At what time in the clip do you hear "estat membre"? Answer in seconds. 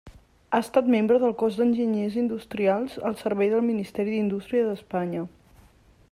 0.59-1.17